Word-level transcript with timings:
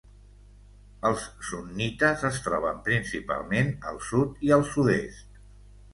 Els 1.09 1.25
sunnites 1.49 2.25
es 2.31 2.41
troben 2.47 2.81
principalment 2.89 3.73
al 3.93 4.03
sud 4.11 4.45
i 4.49 4.55
al 4.59 4.69
sud-est. 4.75 5.43